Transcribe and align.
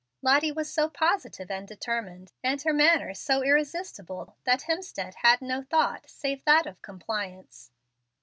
Lottie 0.23 0.51
was 0.51 0.73
so 0.73 0.89
positive 0.89 1.51
and 1.51 1.67
determined, 1.67 2.33
and 2.43 2.59
her 2.63 2.73
manner 2.73 3.13
so 3.13 3.43
irresistible, 3.43 4.35
that 4.45 4.63
Hemstead 4.63 5.13
had 5.21 5.43
no 5.43 5.61
thought, 5.61 6.09
save 6.09 6.43
that 6.45 6.65
of 6.65 6.81
compliance. 6.81 7.69